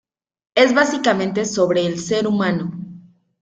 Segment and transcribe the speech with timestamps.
[0.55, 2.71] Es básicamente sobre el ser humano.